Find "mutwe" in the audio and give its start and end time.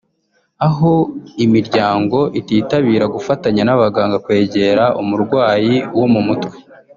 6.29-6.57